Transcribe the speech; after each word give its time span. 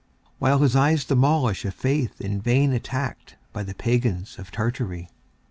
SELECTED 0.39 0.39
POEMS 0.57 0.71
349 0.71 0.89
While 0.89 0.89
his 0.89 0.99
eyes 1.03 1.07
demolish 1.07 1.63
a 1.63 1.69
faith 1.69 2.21
in 2.21 2.41
vain 2.41 2.73
attacked 2.73 3.35
by 3.53 3.61
the 3.61 3.75
pagans 3.75 4.39
of 4.39 4.51
Tartary1. 4.51 5.09